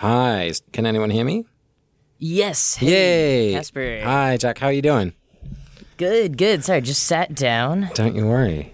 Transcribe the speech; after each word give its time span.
Hi. 0.00 0.50
Can 0.72 0.86
anyone 0.86 1.10
hear 1.10 1.26
me? 1.26 1.44
Yes. 2.18 2.76
Hey, 2.76 3.48
Yay. 3.48 3.52
Casper. 3.52 4.00
Hi, 4.02 4.38
Jack. 4.38 4.56
How 4.58 4.68
are 4.68 4.72
you 4.72 4.80
doing? 4.80 5.12
Good, 5.98 6.38
good. 6.38 6.64
Sorry, 6.64 6.80
just 6.80 7.02
sat 7.02 7.34
down. 7.34 7.90
Don't 7.92 8.14
you 8.16 8.26
worry. 8.26 8.72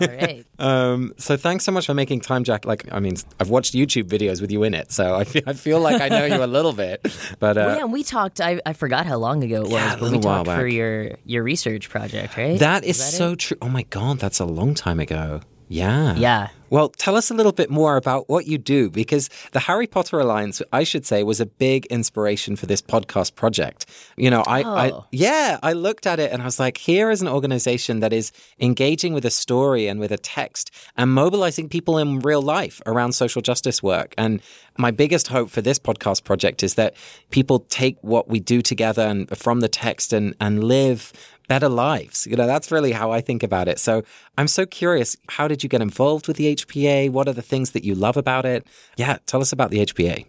All 0.00 0.08
right. 0.08 0.44
Um, 0.58 1.12
so 1.16 1.36
thanks 1.36 1.64
so 1.64 1.72
much 1.72 1.86
for 1.86 1.94
making 1.94 2.20
time, 2.20 2.44
Jack. 2.44 2.64
Like, 2.66 2.86
I 2.92 3.00
mean, 3.00 3.16
I've 3.40 3.48
watched 3.50 3.74
YouTube 3.74 4.04
videos 4.04 4.40
with 4.40 4.52
you 4.52 4.62
in 4.62 4.74
it, 4.74 4.92
so 4.92 5.16
I 5.16 5.24
feel, 5.24 5.42
I 5.44 5.54
feel 5.54 5.80
like 5.80 6.00
I 6.00 6.08
know 6.08 6.24
you 6.26 6.44
a 6.44 6.46
little 6.46 6.72
bit. 6.72 7.00
But 7.40 7.56
uh, 7.56 7.64
well, 7.66 7.76
yeah, 7.78 7.82
and 7.82 7.92
we 7.92 8.04
talked. 8.04 8.40
I, 8.40 8.60
I 8.64 8.72
forgot 8.74 9.04
how 9.06 9.16
long 9.16 9.42
ago 9.42 9.56
it 9.56 9.62
was, 9.62 9.72
Yeah, 9.72 9.94
a 9.94 9.96
but 9.96 10.02
we 10.02 10.08
little 10.10 10.20
while 10.30 10.44
talked 10.44 10.60
for 10.60 10.68
your 10.68 11.16
your 11.24 11.42
research 11.42 11.88
project, 11.90 12.36
right? 12.36 12.60
that 12.60 12.84
is, 12.84 12.98
that 12.98 13.16
so 13.16 13.34
true. 13.34 13.56
Oh 13.60 13.68
my 13.68 13.82
God, 13.84 14.20
that's 14.20 14.38
a 14.38 14.44
long 14.44 14.74
time 14.74 15.00
ago. 15.00 15.40
Yeah. 15.72 16.14
Yeah. 16.16 16.48
Well, 16.70 16.88
tell 16.88 17.16
us 17.16 17.30
a 17.30 17.34
little 17.34 17.52
bit 17.52 17.68
more 17.68 17.96
about 17.98 18.30
what 18.30 18.46
you 18.46 18.56
do 18.56 18.88
because 18.88 19.28
the 19.52 19.60
Harry 19.60 19.86
Potter 19.86 20.18
Alliance, 20.18 20.62
I 20.72 20.84
should 20.84 21.04
say, 21.04 21.22
was 21.22 21.38
a 21.38 21.44
big 21.44 21.84
inspiration 21.86 22.56
for 22.56 22.64
this 22.64 22.80
podcast 22.80 23.34
project. 23.34 23.84
You 24.16 24.30
know, 24.30 24.42
I, 24.46 24.62
I 24.62 24.90
Oh. 24.92 25.04
yeah, 25.12 25.58
I 25.62 25.74
looked 25.74 26.06
at 26.06 26.18
it 26.18 26.32
and 26.32 26.40
I 26.40 26.46
was 26.46 26.58
like, 26.58 26.78
here 26.78 27.10
is 27.10 27.20
an 27.20 27.28
organization 27.28 28.00
that 28.00 28.14
is 28.14 28.32
engaging 28.58 29.12
with 29.12 29.26
a 29.26 29.30
story 29.30 29.86
and 29.86 30.00
with 30.00 30.12
a 30.12 30.16
text 30.16 30.70
and 30.96 31.10
mobilizing 31.12 31.68
people 31.68 31.98
in 31.98 32.20
real 32.20 32.40
life 32.40 32.80
around 32.86 33.12
social 33.12 33.42
justice 33.42 33.82
work. 33.82 34.14
And 34.16 34.40
my 34.78 34.90
biggest 34.90 35.28
hope 35.28 35.50
for 35.50 35.60
this 35.60 35.78
podcast 35.78 36.24
project 36.24 36.62
is 36.62 36.76
that 36.76 36.94
people 37.30 37.60
take 37.68 37.98
what 38.00 38.28
we 38.30 38.40
do 38.40 38.62
together 38.62 39.02
and 39.02 39.28
from 39.36 39.60
the 39.60 39.68
text 39.68 40.14
and, 40.14 40.34
and 40.40 40.64
live 40.64 41.12
better 41.48 41.68
lives. 41.68 42.26
You 42.26 42.36
know, 42.36 42.46
that's 42.46 42.70
really 42.70 42.92
how 42.92 43.10
I 43.10 43.20
think 43.20 43.42
about 43.42 43.68
it. 43.68 43.78
So 43.78 44.02
I'm 44.38 44.48
so 44.48 44.66
curious. 44.66 45.16
How 45.28 45.48
did 45.48 45.62
you 45.62 45.68
get 45.68 45.82
involved 45.82 46.28
with 46.28 46.36
the 46.36 46.54
HPA? 46.54 47.10
What 47.10 47.28
are 47.28 47.32
the 47.32 47.42
things 47.42 47.72
that 47.72 47.84
you 47.84 47.94
love 47.94 48.16
about 48.16 48.44
it? 48.44 48.66
Yeah, 48.96 49.18
tell 49.26 49.40
us 49.40 49.52
about 49.52 49.70
the 49.70 49.84
HPA. 49.84 50.26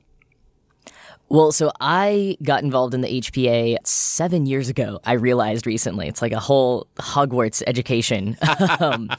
Well, 1.30 1.52
so 1.52 1.72
I 1.80 2.38
got 2.44 2.63
involved 2.63 2.94
in 2.94 3.02
the 3.02 3.22
HPA 3.22 3.77
seven 3.86 4.46
years 4.46 4.70
ago. 4.70 4.99
I 5.04 5.13
realized 5.13 5.65
recently 5.65 6.07
it's 6.07 6.21
like 6.21 6.32
a 6.32 6.40
whole 6.40 6.88
Hogwarts 6.98 7.63
education. 7.65 8.38
um, 8.80 9.10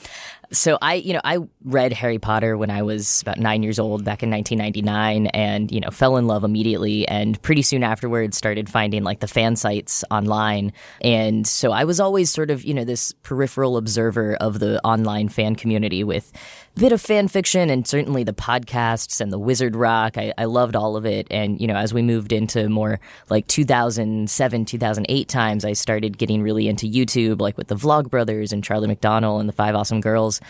so 0.53 0.79
I, 0.81 0.95
you 0.95 1.13
know, 1.13 1.21
I 1.25 1.39
read 1.65 1.93
Harry 1.93 2.19
Potter 2.19 2.57
when 2.57 2.71
I 2.71 2.83
was 2.83 3.23
about 3.23 3.39
nine 3.39 3.63
years 3.65 3.79
old 3.79 4.05
back 4.05 4.23
in 4.23 4.31
1999, 4.31 5.27
and 5.29 5.73
you 5.73 5.81
know, 5.81 5.91
fell 5.91 6.17
in 6.17 6.27
love 6.27 6.45
immediately. 6.45 7.09
And 7.09 7.41
pretty 7.43 7.63
soon 7.63 7.83
afterwards, 7.83 8.37
started 8.37 8.69
finding 8.69 9.03
like 9.03 9.21
the 9.21 9.27
fan 9.27 9.57
sites 9.57 10.05
online. 10.11 10.73
And 11.01 11.47
so 11.47 11.73
I 11.73 11.85
was 11.85 11.99
always 11.99 12.31
sort 12.31 12.51
of, 12.51 12.63
you 12.65 12.75
know, 12.75 12.85
this 12.85 13.13
peripheral 13.23 13.77
observer 13.77 14.37
of 14.37 14.61
the 14.61 14.81
online 14.85 15.29
fan 15.29 15.57
community 15.57 16.05
with 16.05 16.33
a 16.77 16.81
bit 16.81 16.93
of 16.93 17.01
fan 17.01 17.29
fiction 17.29 17.71
and 17.71 17.87
certainly 17.87 18.23
the 18.23 18.33
podcasts 18.33 19.21
and 19.21 19.33
the 19.33 19.39
Wizard 19.39 19.75
Rock. 19.75 20.17
I, 20.17 20.33
I 20.39 20.45
loved 20.45 20.77
all 20.77 20.97
of 20.97 21.07
it. 21.07 21.27
And 21.31 21.61
you 21.61 21.67
know, 21.67 21.77
as 21.77 21.93
we 21.93 22.03
moved 22.05 22.33
into 22.33 22.69
more 22.69 23.01
like 23.31 23.47
2007, 23.49 24.65
2008 24.65 25.29
times, 25.29 25.65
I 25.65 25.73
started 25.73 26.19
getting 26.19 26.43
really 26.43 26.69
into 26.69 26.87
YouTube, 26.87 27.41
like 27.41 27.57
with 27.57 27.69
the 27.69 27.77
Vlog 27.77 28.11
Brothers 28.11 28.53
and 28.53 28.63
Charlie 28.63 28.95
McDonnell 28.95 29.41
and 29.41 29.49
the 29.49 29.53
Five 29.53 29.75
Awesome 29.75 30.01
Girls. 30.01 30.41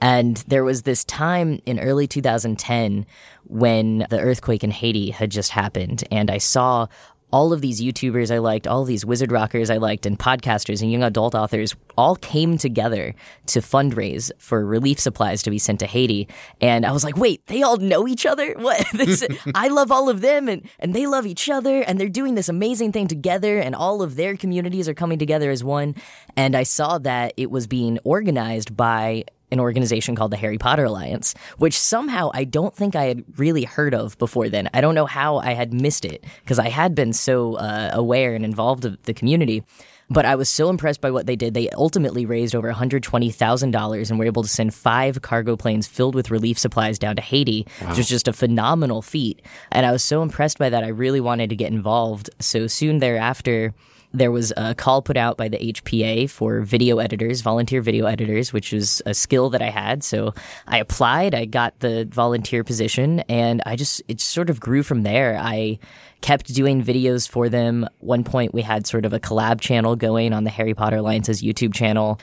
And 0.00 0.36
there 0.46 0.64
was 0.64 0.82
this 0.82 1.04
time 1.04 1.60
in 1.66 1.80
early 1.80 2.06
2010 2.06 3.06
when 3.44 4.06
the 4.10 4.20
earthquake 4.20 4.62
in 4.62 4.70
Haiti 4.70 5.10
had 5.10 5.30
just 5.30 5.50
happened, 5.50 6.04
and 6.10 6.30
I 6.30 6.38
saw 6.38 6.86
all 7.30 7.52
of 7.52 7.60
these 7.60 7.80
YouTubers 7.80 8.34
I 8.34 8.38
liked, 8.38 8.66
all 8.66 8.82
of 8.82 8.88
these 8.88 9.04
wizard 9.04 9.32
rockers 9.32 9.70
I 9.70 9.76
liked, 9.76 10.06
and 10.06 10.18
podcasters 10.18 10.82
and 10.82 10.90
young 10.90 11.02
adult 11.02 11.34
authors 11.34 11.74
all 11.98 12.14
came 12.14 12.56
together 12.56 13.12
to 13.46 13.58
fundraise 13.58 14.30
for 14.38 14.64
relief 14.64 15.00
supplies 15.00 15.42
to 15.42 15.50
be 15.50 15.58
sent 15.58 15.80
to 15.80 15.86
Haiti. 15.86 16.28
And 16.60 16.86
I 16.86 16.92
was 16.92 17.02
like, 17.02 17.16
wait, 17.16 17.44
they 17.48 17.62
all 17.62 17.76
know 17.76 18.06
each 18.06 18.24
other? 18.24 18.54
What? 18.68 18.86
This, 18.92 19.26
I 19.54 19.68
love 19.68 19.90
all 19.90 20.10
of 20.10 20.20
them 20.20 20.46
and, 20.46 20.68
and 20.78 20.92
they 20.94 21.06
love 21.06 21.26
each 21.26 21.48
other 21.48 21.80
and 21.80 21.98
they're 21.98 22.08
doing 22.08 22.34
this 22.34 22.50
amazing 22.50 22.92
thing 22.92 23.08
together 23.08 23.58
and 23.58 23.74
all 23.74 24.02
of 24.02 24.16
their 24.16 24.36
communities 24.36 24.88
are 24.88 24.94
coming 24.94 25.18
together 25.18 25.50
as 25.50 25.64
one. 25.64 25.94
And 26.36 26.54
I 26.54 26.64
saw 26.64 26.98
that 26.98 27.32
it 27.38 27.50
was 27.50 27.66
being 27.66 27.98
organized 28.04 28.76
by 28.76 29.24
an 29.50 29.60
organization 29.60 30.14
called 30.14 30.32
the 30.32 30.36
Harry 30.36 30.58
Potter 30.58 30.84
Alliance, 30.84 31.34
which 31.56 31.78
somehow 31.78 32.30
I 32.34 32.44
don't 32.44 32.74
think 32.74 32.94
I 32.94 33.04
had 33.04 33.24
really 33.38 33.64
heard 33.64 33.94
of 33.94 34.18
before 34.18 34.50
then. 34.50 34.68
I 34.74 34.82
don't 34.82 34.94
know 34.94 35.06
how 35.06 35.38
I 35.38 35.54
had 35.54 35.72
missed 35.72 36.04
it 36.04 36.24
because 36.40 36.58
I 36.58 36.68
had 36.68 36.94
been 36.94 37.14
so 37.14 37.54
uh, 37.54 37.90
aware 37.92 38.34
and 38.34 38.44
involved 38.44 38.84
of 38.84 39.02
the 39.04 39.14
community. 39.14 39.64
But 40.10 40.24
I 40.24 40.36
was 40.36 40.48
so 40.48 40.70
impressed 40.70 41.00
by 41.00 41.10
what 41.10 41.26
they 41.26 41.36
did. 41.36 41.52
They 41.52 41.68
ultimately 41.70 42.24
raised 42.24 42.54
over 42.54 42.72
$120,000 42.72 44.10
and 44.10 44.18
were 44.18 44.24
able 44.24 44.42
to 44.42 44.48
send 44.48 44.72
five 44.74 45.20
cargo 45.20 45.56
planes 45.56 45.86
filled 45.86 46.14
with 46.14 46.30
relief 46.30 46.58
supplies 46.58 46.98
down 46.98 47.16
to 47.16 47.22
Haiti, 47.22 47.66
which 47.86 47.98
was 47.98 48.08
just 48.08 48.28
a 48.28 48.32
phenomenal 48.32 49.02
feat. 49.02 49.42
And 49.70 49.84
I 49.84 49.92
was 49.92 50.02
so 50.02 50.22
impressed 50.22 50.58
by 50.58 50.70
that, 50.70 50.82
I 50.84 50.88
really 50.88 51.20
wanted 51.20 51.50
to 51.50 51.56
get 51.56 51.72
involved. 51.72 52.30
So 52.40 52.66
soon 52.66 53.00
thereafter, 53.00 53.74
there 54.12 54.30
was 54.30 54.52
a 54.56 54.74
call 54.74 55.02
put 55.02 55.16
out 55.16 55.36
by 55.36 55.48
the 55.48 55.58
HPA 55.58 56.30
for 56.30 56.60
video 56.60 56.98
editors, 56.98 57.42
volunteer 57.42 57.82
video 57.82 58.06
editors, 58.06 58.52
which 58.52 58.72
was 58.72 59.02
a 59.04 59.12
skill 59.14 59.50
that 59.50 59.60
I 59.60 59.70
had. 59.70 60.02
So 60.02 60.32
I 60.66 60.78
applied, 60.78 61.34
I 61.34 61.44
got 61.44 61.78
the 61.80 62.06
volunteer 62.10 62.64
position, 62.64 63.20
and 63.28 63.62
I 63.66 63.76
just, 63.76 64.02
it 64.08 64.20
sort 64.20 64.48
of 64.48 64.60
grew 64.60 64.82
from 64.82 65.02
there. 65.02 65.38
I 65.38 65.78
kept 66.20 66.52
doing 66.54 66.82
videos 66.82 67.28
for 67.28 67.48
them. 67.48 67.86
One 68.00 68.24
point, 68.24 68.54
we 68.54 68.62
had 68.62 68.86
sort 68.86 69.04
of 69.04 69.12
a 69.12 69.20
collab 69.20 69.60
channel 69.60 69.94
going 69.94 70.32
on 70.32 70.44
the 70.44 70.50
Harry 70.50 70.74
Potter 70.74 70.96
Alliance's 70.96 71.42
YouTube 71.42 71.74
channel. 71.74 72.18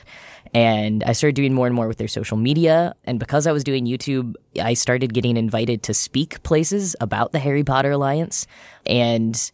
And 0.54 1.02
I 1.04 1.12
started 1.12 1.34
doing 1.34 1.52
more 1.54 1.66
and 1.66 1.74
more 1.74 1.88
with 1.88 1.98
their 1.98 2.08
social 2.08 2.36
media. 2.36 2.94
And 3.04 3.18
because 3.18 3.46
I 3.46 3.52
was 3.52 3.64
doing 3.64 3.86
YouTube, 3.86 4.34
I 4.60 4.74
started 4.74 5.12
getting 5.12 5.36
invited 5.36 5.82
to 5.84 5.94
speak 5.94 6.42
places 6.42 6.96
about 7.00 7.32
the 7.32 7.38
Harry 7.38 7.64
Potter 7.64 7.90
Alliance. 7.90 8.46
And 8.86 9.50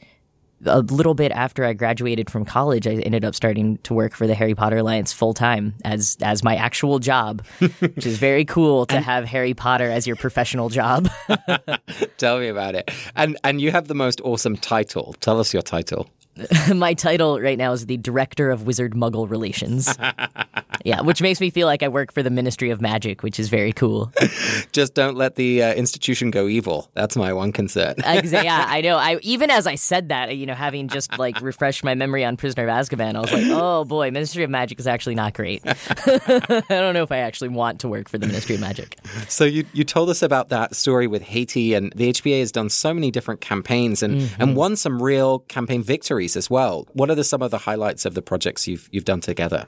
a 0.65 0.81
little 0.81 1.15
bit 1.15 1.33
after 1.33 1.65
I 1.65 1.73
graduated 1.73 2.31
from 2.31 2.45
college, 2.45 2.87
I 2.87 2.95
ended 2.95 3.25
up 3.25 3.35
starting 3.35 3.79
to 3.79 3.95
work 3.95 4.15
for 4.15 4.27
the 4.27 4.35
Harry 4.35 4.55
Potter 4.55 4.79
Alliance 4.79 5.13
full 5.13 5.35
time 5.35 5.75
as 5.85 6.17
as 6.23 6.43
my 6.43 6.57
actual 6.57 6.99
job, 6.99 7.45
which 7.59 8.07
is 8.07 8.19
very 8.19 8.45
cool 8.45 8.87
to 8.87 9.01
have 9.01 9.25
Harry 9.25 9.55
Potter 9.55 9.91
as 9.91 10.07
your 10.07 10.17
professional 10.17 10.69
job. 10.69 11.09
Tell 12.19 12.39
me 12.39 12.49
about 12.49 12.75
it. 12.75 12.91
And 13.17 13.37
and 13.45 13.61
you 13.61 13.71
have 13.71 13.89
the 13.89 13.95
most 13.95 14.21
awesome 14.23 14.57
title. 14.57 15.15
Tell 15.21 15.41
us 15.41 15.53
your 15.53 15.63
title. 15.63 16.09
my 16.75 16.95
title 16.95 17.41
right 17.41 17.59
now 17.59 17.73
is 17.73 17.87
the 17.87 17.97
Director 17.99 18.51
of 18.51 18.67
Wizard 18.67 18.95
Muggle 18.95 19.29
Relations. 19.29 19.95
yeah, 20.85 21.03
which 21.03 21.21
makes 21.21 21.41
me 21.41 21.51
feel 21.51 21.67
like 21.67 21.83
I 21.83 21.89
work 21.89 22.13
for 22.13 22.23
the 22.23 22.31
Ministry 22.31 22.71
of 22.71 22.81
Magic, 22.81 23.23
which 23.23 23.39
is 23.39 23.49
very 23.49 23.73
cool. 23.73 24.11
Just 24.73 24.95
don't 24.95 25.17
let 25.17 25.35
the 25.35 25.63
uh, 25.63 25.75
institution 25.75 26.31
go 26.31 26.49
evil. 26.49 26.91
That's 26.95 27.17
my 27.17 27.33
one 27.33 27.53
concern. 27.53 27.97
Yeah, 28.45 28.65
I 28.67 28.81
know. 28.81 28.97
I 28.97 29.19
even 29.23 29.51
as 29.51 29.67
I 29.67 29.75
said 29.75 30.09
that, 30.09 30.37
you 30.37 30.47
know, 30.47 30.55
having 30.55 30.89
just 30.89 31.19
like 31.19 31.41
refreshed 31.41 31.85
my 31.85 31.95
memory 31.95 32.25
on 32.25 32.37
Prisoner 32.37 32.65
of 32.65 32.71
Azkaban, 32.71 33.15
I 33.15 33.21
was 33.21 33.33
like, 33.33 33.45
oh 33.49 33.85
boy, 33.85 34.11
Ministry 34.11 34.45
of 34.45 34.51
Magic 34.51 34.81
is 34.81 34.87
actually 34.87 35.15
not 35.15 35.35
great. 35.35 35.63
I 35.67 36.63
don't 36.69 36.95
know 36.95 37.03
if 37.03 37.13
I 37.13 37.19
actually 37.19 37.51
want 37.51 37.81
to 37.81 37.89
work 37.89 38.09
for 38.09 38.19
the 38.19 38.27
Ministry 38.27 38.55
of 38.55 38.61
Magic. 38.61 38.99
So 39.29 39.45
you 39.45 39.65
you 39.73 39.85
told 39.85 40.09
us 40.09 40.23
about 40.23 40.49
that 40.49 40.75
story 40.75 41.07
with 41.07 41.23
Haiti, 41.23 41.75
and 41.75 41.93
the 41.95 42.11
HPA 42.11 42.41
has 42.41 42.53
done 42.53 42.71
so 42.71 42.95
many 42.95 43.11
different 43.11 43.41
campaigns 43.41 44.03
and 44.03 44.31
and 44.39 44.57
won 44.57 44.77
some 44.77 45.03
real 45.03 45.41
campaign 45.41 45.83
victories 45.83 46.22
as 46.37 46.49
well. 46.49 46.87
What 46.93 47.11
are 47.11 47.15
the, 47.15 47.25
some 47.25 47.43
of 47.43 47.51
the 47.51 47.59
highlights 47.59 48.05
of 48.05 48.15
the 48.15 48.23
projects 48.23 48.67
you've 48.69 48.89
you've 48.93 49.05
done 49.05 49.21
together? 49.21 49.67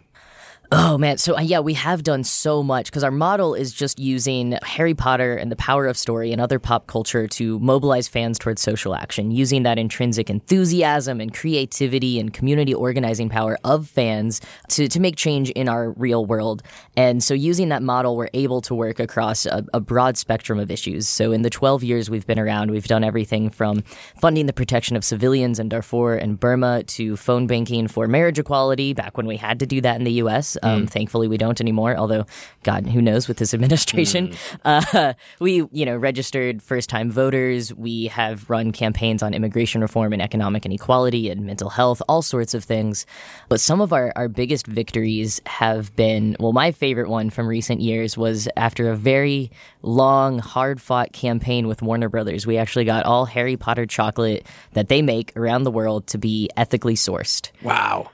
Oh 0.77 0.99
man, 0.99 1.19
so 1.19 1.37
uh, 1.37 1.41
yeah, 1.41 1.61
we 1.61 1.75
have 1.75 2.03
done 2.03 2.25
so 2.25 2.61
much 2.61 2.87
because 2.87 3.05
our 3.05 3.13
model 3.13 3.55
is 3.55 3.73
just 3.73 4.01
using 4.01 4.59
Harry 4.65 4.93
Potter 4.93 5.37
and 5.37 5.53
the 5.53 5.55
power 5.55 5.87
of 5.87 5.97
story 5.97 6.33
and 6.33 6.41
other 6.41 6.59
pop 6.59 6.89
culture 6.89 7.29
to 7.29 7.61
mobilize 7.61 8.09
fans 8.09 8.41
towards 8.41 8.61
social 8.61 8.97
action, 8.97 9.31
using 9.31 9.63
that 9.63 9.79
intrinsic 9.79 10.29
enthusiasm 10.29 11.21
and 11.21 11.33
creativity 11.33 12.19
and 12.19 12.33
community 12.33 12.75
organizing 12.75 13.29
power 13.29 13.57
of 13.63 13.87
fans 13.87 14.41
to, 14.71 14.89
to 14.89 14.99
make 14.99 15.15
change 15.15 15.49
in 15.51 15.69
our 15.69 15.93
real 15.93 16.27
world. 16.27 16.61
And 16.97 17.23
so, 17.23 17.35
using 17.35 17.69
that 17.69 17.85
model, 17.85 18.17
we're 18.17 18.31
able 18.35 18.61
to 18.63 18.75
work 18.75 18.99
across 18.99 19.47
a, 19.47 19.65
a 19.73 19.79
broad 19.79 20.17
spectrum 20.17 20.59
of 20.59 20.73
issues. 20.73 21.07
So, 21.07 21.31
in 21.31 21.43
the 21.43 21.51
12 21.51 21.85
years 21.85 22.11
we've 22.11 22.27
been 22.27 22.41
around, 22.41 22.73
we've 22.73 22.89
done 22.89 23.05
everything 23.05 23.49
from 23.49 23.85
funding 24.21 24.47
the 24.47 24.53
protection 24.53 24.97
of 24.97 25.05
civilians 25.05 25.61
in 25.61 25.69
Darfur 25.69 26.17
and 26.17 26.41
Burma 26.41 26.83
to 26.83 27.17
phone 27.17 27.47
banking 27.47 27.87
for 27.87 28.09
marriage 28.09 28.41
equality 28.41 28.93
back 28.93 29.17
when 29.17 29.29
we 29.29 29.37
had 29.37 29.61
to 29.61 29.67
do 29.67 29.81
that 29.81 29.99
in 29.99 30.03
the 30.03 30.15
US. 30.15 30.57
Um, 30.65 30.87
Thankfully, 30.87 31.29
we 31.29 31.37
don't 31.37 31.61
anymore, 31.61 31.97
although, 31.97 32.27
God, 32.63 32.87
who 32.87 33.01
knows 33.03 33.29
with 33.29 33.37
this 33.37 33.53
administration. 33.55 34.33
Uh, 34.65 35.15
we, 35.41 35.65
you 35.73 35.85
know, 35.85 35.97
registered 35.97 36.63
first 36.63 36.89
time 36.89 37.11
voters. 37.11 37.73
We 37.75 38.07
have 38.07 38.49
run 38.49 38.73
campaigns 38.73 39.23
on 39.23 39.35
immigration 39.35 39.81
reform 39.81 40.13
and 40.13 40.23
economic 40.23 40.65
inequality 40.65 41.29
and 41.31 41.45
mental 41.47 41.71
health, 41.71 42.01
all 42.09 42.23
sorts 42.23 42.55
of 42.55 42.65
things. 42.65 43.07
But 43.49 43.61
some 43.61 43.81
of 43.81 43.93
our, 43.93 44.13
our 44.17 44.29
biggest 44.29 44.67
victories 44.67 45.41
have 45.47 45.95
been 45.97 46.37
well, 46.41 46.53
my 46.53 46.73
favorite 46.73 47.09
one 47.09 47.31
from 47.31 47.47
recent 47.47 47.81
years 47.81 48.17
was 48.17 48.49
after 48.57 48.91
a 48.91 48.97
very 48.97 49.51
long, 49.83 50.39
hard 50.39 50.81
fought 50.81 51.13
campaign 51.13 51.69
with 51.69 51.83
Warner 51.83 52.09
Brothers. 52.09 52.47
We 52.47 52.57
actually 52.57 52.85
got 52.85 53.05
all 53.05 53.27
Harry 53.27 53.57
Potter 53.57 53.87
chocolate 53.87 54.47
that 54.73 54.89
they 54.89 55.03
make 55.03 55.33
around 55.37 55.65
the 55.65 55.71
world 55.71 56.07
to 56.09 56.19
be 56.19 56.49
ethically 56.57 56.95
sourced. 56.95 57.51
Wow, 57.63 58.11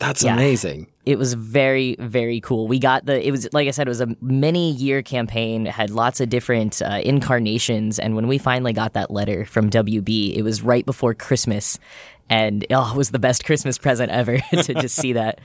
that's 0.00 0.22
Yeah. 0.24 0.34
amazing. 0.34 0.88
It 1.06 1.18
was 1.18 1.34
very 1.34 1.96
very 2.00 2.40
cool. 2.40 2.66
We 2.66 2.80
got 2.80 3.06
the 3.06 3.24
it 3.26 3.30
was 3.30 3.48
like 3.52 3.68
I 3.68 3.70
said 3.70 3.86
it 3.86 3.90
was 3.90 4.00
a 4.00 4.14
many 4.20 4.72
year 4.72 5.02
campaign, 5.02 5.64
had 5.64 5.90
lots 5.90 6.20
of 6.20 6.28
different 6.28 6.82
uh, 6.82 7.00
incarnations, 7.04 7.98
and 7.98 8.16
when 8.16 8.26
we 8.26 8.38
finally 8.38 8.72
got 8.72 8.92
that 8.94 9.10
letter 9.10 9.46
from 9.46 9.70
WB, 9.70 10.34
it 10.34 10.42
was 10.42 10.62
right 10.62 10.84
before 10.84 11.14
Christmas, 11.14 11.78
and 12.28 12.66
oh, 12.70 12.92
it 12.92 12.96
was 12.96 13.10
the 13.10 13.20
best 13.20 13.44
Christmas 13.44 13.78
present 13.78 14.10
ever 14.10 14.38
to 14.62 14.74
just 14.74 14.96
see 14.96 15.12
that. 15.14 15.40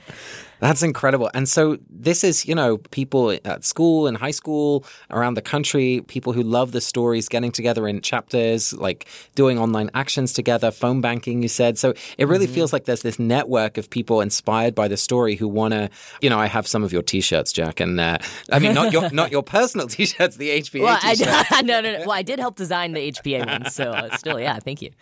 That's 0.62 0.84
incredible. 0.84 1.28
And 1.34 1.48
so 1.48 1.76
this 1.90 2.22
is, 2.22 2.46
you 2.46 2.54
know, 2.54 2.78
people 2.78 3.36
at 3.44 3.64
school 3.64 4.06
and 4.06 4.16
high 4.16 4.30
school 4.30 4.84
around 5.10 5.34
the 5.34 5.42
country, 5.42 6.04
people 6.06 6.32
who 6.32 6.44
love 6.44 6.70
the 6.70 6.80
stories 6.80 7.28
getting 7.28 7.50
together 7.50 7.88
in 7.88 8.00
chapters, 8.00 8.72
like 8.72 9.08
doing 9.34 9.58
online 9.58 9.90
actions 9.92 10.32
together, 10.32 10.70
phone 10.70 11.00
banking, 11.00 11.42
you 11.42 11.48
said. 11.48 11.78
So 11.78 11.94
it 12.16 12.28
really 12.28 12.46
mm-hmm. 12.46 12.54
feels 12.54 12.72
like 12.72 12.84
there's 12.84 13.02
this 13.02 13.18
network 13.18 13.76
of 13.76 13.90
people 13.90 14.20
inspired 14.20 14.72
by 14.72 14.86
the 14.86 14.96
story 14.96 15.34
who 15.34 15.48
want 15.48 15.74
to, 15.74 15.90
you 16.20 16.30
know, 16.30 16.38
I 16.38 16.46
have 16.46 16.68
some 16.68 16.84
of 16.84 16.92
your 16.92 17.02
t-shirts, 17.02 17.52
Jack, 17.52 17.80
and 17.80 17.98
uh, 17.98 18.18
I 18.52 18.60
mean, 18.60 18.72
not 18.72 18.92
your, 18.92 19.10
not 19.10 19.32
your 19.32 19.42
personal 19.42 19.88
t-shirts, 19.88 20.36
the 20.36 20.50
HPA 20.60 20.82
well, 20.82 20.98
t-shirts. 21.00 21.50
I, 21.50 21.62
no, 21.64 21.80
no, 21.80 21.98
no. 21.98 21.98
Well, 22.06 22.12
I 22.12 22.22
did 22.22 22.38
help 22.38 22.54
design 22.54 22.92
the 22.92 23.10
HPA 23.10 23.44
ones. 23.44 23.74
So 23.74 23.90
uh, 23.90 24.16
still, 24.16 24.38
yeah, 24.38 24.60
thank 24.60 24.80
you. 24.80 24.92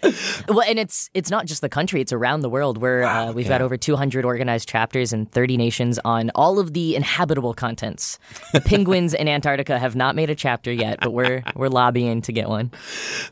Well, 0.49 0.63
and 0.63 0.79
it's, 0.79 1.11
it's 1.13 1.31
not 1.31 1.45
just 1.45 1.61
the 1.61 1.69
country, 1.69 2.01
it's 2.01 2.15
around 2.15 2.41
the 2.41 2.49
world 2.49 2.79
where 2.79 3.03
wow, 3.03 3.29
uh, 3.29 3.33
we've 3.33 3.45
yeah. 3.45 3.59
got 3.59 3.61
over 3.61 3.77
200 3.77 4.25
organized 4.25 4.67
chapters 4.67 5.13
in 5.13 5.27
30 5.27 5.50
30 5.51 5.57
nations 5.57 5.99
on 6.05 6.31
all 6.37 6.61
of 6.61 6.75
the 6.75 6.95
inhabitable 6.95 7.55
continents. 7.55 8.19
The 8.53 8.61
penguins 8.65 9.15
in 9.15 9.27
Antarctica 9.27 9.79
have 9.79 9.97
not 9.97 10.15
made 10.15 10.31
a 10.31 10.35
chapter 10.35 10.73
yet, 10.73 11.01
but 11.01 11.13
we're 11.13 11.43
we're 11.57 11.69
lobbying 11.69 12.23
to 12.23 12.33
get 12.33 12.49
one. 12.49 12.71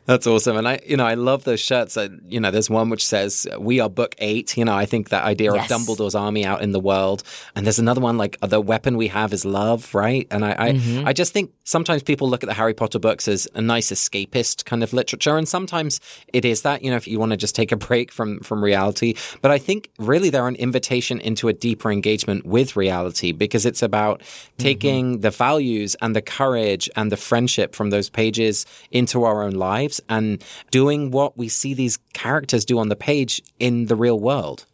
That's 0.07 0.27
awesome, 0.27 0.57
and 0.57 0.67
I 0.67 0.81
you 0.85 0.97
know 0.97 1.07
I 1.07 1.15
love 1.15 1.45
those 1.45 1.61
shirts. 1.61 1.97
I, 1.97 2.09
you 2.27 2.41
know, 2.41 2.51
there's 2.51 2.69
one 2.69 2.91
which 2.91 3.07
says 3.07 3.47
"We 3.59 3.79
are 3.79 3.89
Book 3.89 4.17
Eight. 4.19 4.57
You 4.57 4.65
know, 4.65 4.75
I 4.75 4.87
think 4.87 5.11
that 5.11 5.25
idea 5.25 5.55
yes. 5.55 5.71
of 5.71 5.77
Dumbledore's 5.77 6.17
army 6.17 6.45
out 6.45 6.61
in 6.61 6.73
the 6.73 6.81
world, 6.81 7.23
and 7.55 7.65
there's 7.65 7.79
another 7.79 8.01
one 8.01 8.19
like 8.19 8.37
the 8.41 8.61
weapon 8.61 8.97
we 8.97 9.09
have 9.09 9.33
is 9.33 9.45
love, 9.45 9.95
right? 9.95 10.27
And 10.31 10.45
I 10.45 10.57
I, 10.59 10.73
mm-hmm. 10.73 11.07
I 11.07 11.13
just 11.13 11.33
think 11.33 11.53
sometimes 11.65 12.03
people 12.03 12.29
look 12.29 12.43
at 12.43 12.49
the 12.49 12.55
Harry 12.55 12.75
Potter 12.75 12.99
books 12.99 13.29
as 13.29 13.47
a 13.55 13.61
nice 13.61 13.93
escapist 13.93 14.65
kind 14.65 14.83
of 14.83 14.93
literature, 14.93 15.37
and 15.37 15.49
sometimes 15.49 16.01
it 16.33 16.45
is 16.45 16.63
that. 16.63 16.83
You 16.83 16.91
know, 16.91 16.97
if 16.97 17.07
you 17.07 17.21
want 17.21 17.31
to 17.31 17.37
just 17.37 17.55
take 17.55 17.71
a 17.71 17.77
break 17.77 18.11
from 18.11 18.41
from 18.41 18.65
reality, 18.65 19.15
but 19.41 19.53
I 19.53 19.59
think 19.59 19.91
really 19.99 20.31
they're 20.31 20.49
an 20.49 20.57
invitation 20.57 21.21
into 21.21 21.47
a 21.49 21.53
deeper 21.53 21.93
engagement 21.93 22.08
engagement 22.09 22.47
with 22.47 22.75
reality 22.75 23.33
because 23.33 23.67
it's 23.67 23.83
about 23.83 24.23
taking 24.57 25.13
mm-hmm. 25.13 25.21
the 25.21 25.31
values 25.31 25.95
and 26.01 26.17
the 26.17 26.23
courage 26.23 26.89
and 26.97 27.13
the 27.13 27.17
friendship 27.17 27.75
from 27.75 27.91
those 27.91 28.09
pages 28.09 28.65
into 28.91 29.25
our 29.25 29.43
own 29.43 29.53
lives 29.53 30.01
and 30.09 30.43
doing 30.71 31.11
what 31.11 31.37
we 31.37 31.49
see 31.49 31.75
these 31.75 31.99
characters 32.15 32.65
do 32.65 32.79
on 32.79 32.89
the 32.89 32.97
page 32.97 33.43
in 33.59 33.87
the 33.87 33.97
real 33.97 34.19
world. 34.19 34.65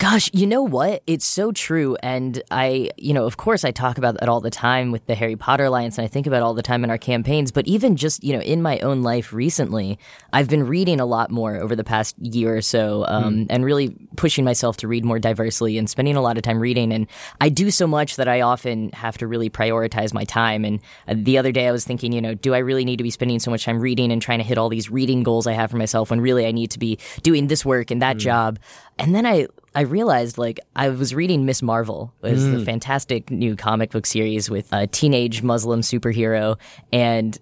Gosh, 0.00 0.30
you 0.32 0.46
know 0.46 0.62
what? 0.62 1.02
It's 1.06 1.26
so 1.26 1.52
true. 1.52 1.94
And 2.02 2.42
I, 2.50 2.88
you 2.96 3.12
know, 3.12 3.26
of 3.26 3.36
course, 3.36 3.66
I 3.66 3.70
talk 3.70 3.98
about 3.98 4.18
that 4.18 4.30
all 4.30 4.40
the 4.40 4.48
time 4.48 4.92
with 4.92 5.04
the 5.04 5.14
Harry 5.14 5.36
Potter 5.36 5.64
Alliance, 5.64 5.98
and 5.98 6.06
I 6.06 6.08
think 6.08 6.26
about 6.26 6.40
all 6.40 6.54
the 6.54 6.62
time 6.62 6.84
in 6.84 6.88
our 6.88 6.96
campaigns. 6.96 7.52
But 7.52 7.66
even 7.66 7.96
just, 7.96 8.24
you 8.24 8.32
know, 8.32 8.40
in 8.40 8.62
my 8.62 8.78
own 8.78 9.02
life 9.02 9.30
recently, 9.30 9.98
I've 10.32 10.48
been 10.48 10.66
reading 10.66 11.00
a 11.00 11.04
lot 11.04 11.30
more 11.30 11.56
over 11.56 11.76
the 11.76 11.84
past 11.84 12.18
year 12.18 12.56
or 12.56 12.62
so 12.62 13.04
um, 13.08 13.34
mm. 13.34 13.46
and 13.50 13.62
really 13.62 13.94
pushing 14.16 14.42
myself 14.42 14.78
to 14.78 14.88
read 14.88 15.04
more 15.04 15.18
diversely 15.18 15.76
and 15.76 15.88
spending 15.90 16.16
a 16.16 16.22
lot 16.22 16.38
of 16.38 16.44
time 16.44 16.60
reading. 16.60 16.94
And 16.94 17.06
I 17.42 17.50
do 17.50 17.70
so 17.70 17.86
much 17.86 18.16
that 18.16 18.26
I 18.26 18.40
often 18.40 18.92
have 18.92 19.18
to 19.18 19.26
really 19.26 19.50
prioritize 19.50 20.14
my 20.14 20.24
time. 20.24 20.64
And 20.64 20.80
uh, 21.08 21.14
the 21.18 21.36
other 21.36 21.52
day 21.52 21.68
I 21.68 21.72
was 21.72 21.84
thinking, 21.84 22.12
you 22.12 22.22
know, 22.22 22.32
do 22.32 22.54
I 22.54 22.58
really 22.58 22.86
need 22.86 22.96
to 22.96 23.04
be 23.04 23.10
spending 23.10 23.38
so 23.38 23.50
much 23.50 23.66
time 23.66 23.78
reading 23.78 24.10
and 24.12 24.22
trying 24.22 24.38
to 24.38 24.46
hit 24.46 24.56
all 24.56 24.70
these 24.70 24.88
reading 24.88 25.22
goals 25.24 25.46
I 25.46 25.52
have 25.52 25.70
for 25.70 25.76
myself 25.76 26.08
when 26.08 26.22
really 26.22 26.46
I 26.46 26.52
need 26.52 26.70
to 26.70 26.78
be 26.78 26.98
doing 27.22 27.48
this 27.48 27.66
work 27.66 27.90
and 27.90 28.00
that 28.00 28.16
mm. 28.16 28.20
job? 28.20 28.58
And 28.98 29.14
then 29.14 29.26
I 29.26 29.46
I 29.74 29.82
realized 29.82 30.38
like 30.38 30.60
I 30.74 30.88
was 30.88 31.14
reading 31.14 31.46
Ms. 31.46 31.62
Marvel, 31.62 32.12
was 32.22 32.42
mm. 32.42 32.58
the 32.58 32.64
fantastic 32.64 33.30
new 33.30 33.56
comic 33.56 33.90
book 33.90 34.06
series 34.06 34.50
with 34.50 34.72
a 34.72 34.86
teenage 34.86 35.42
Muslim 35.42 35.80
superhero, 35.80 36.58
and 36.92 37.38